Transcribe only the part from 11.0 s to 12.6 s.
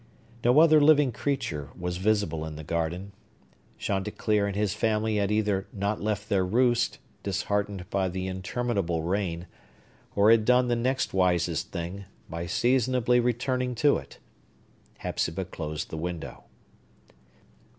wisest thing, by